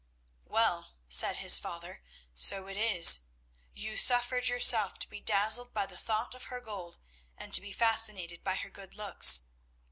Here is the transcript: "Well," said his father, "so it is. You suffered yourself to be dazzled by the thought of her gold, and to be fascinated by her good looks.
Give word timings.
"Well," 0.45 0.95
said 1.07 1.35
his 1.35 1.59
father, 1.59 2.01
"so 2.33 2.65
it 2.67 2.75
is. 2.75 3.19
You 3.71 3.97
suffered 3.97 4.47
yourself 4.47 4.97
to 4.97 5.07
be 5.07 5.19
dazzled 5.21 5.75
by 5.75 5.85
the 5.85 5.95
thought 5.95 6.33
of 6.33 6.45
her 6.45 6.59
gold, 6.59 6.97
and 7.37 7.53
to 7.53 7.61
be 7.61 7.71
fascinated 7.71 8.43
by 8.43 8.55
her 8.55 8.71
good 8.71 8.95
looks. 8.95 9.43